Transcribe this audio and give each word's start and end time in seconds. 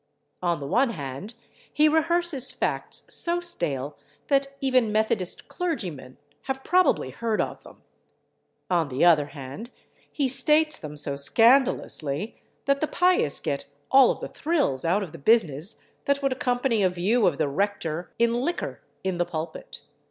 On 0.41 0.59
the 0.59 0.65
one 0.65 0.89
hand 0.89 1.35
he 1.71 1.87
rehearses 1.87 2.51
facts 2.51 3.05
so 3.07 3.39
stale 3.39 3.95
that 4.29 4.47
even 4.59 4.91
Methodist 4.91 5.47
clergymen 5.47 6.17
have 6.45 6.63
probably 6.63 7.11
heard 7.11 7.39
of 7.39 7.61
them; 7.61 7.83
on 8.67 8.89
the 8.89 9.05
other 9.05 9.27
hand 9.27 9.69
he 10.11 10.27
states 10.27 10.75
them 10.79 10.97
so 10.97 11.15
scandalously 11.15 12.41
that 12.65 12.81
the 12.81 12.87
pious 12.87 13.39
get 13.39 13.65
all 13.91 14.09
of 14.09 14.21
the 14.21 14.27
thrills 14.27 14.83
out 14.83 15.03
of 15.03 15.11
the 15.11 15.19
business 15.19 15.79
that 16.05 16.23
would 16.23 16.33
accompany 16.33 16.81
a 16.81 16.89
view 16.89 17.27
of 17.27 17.37
the 17.37 17.47
rector 17.47 18.11
in 18.17 18.33
liquor 18.33 18.81
in 19.03 19.19
the 19.19 19.25
pulpit. 19.25 19.81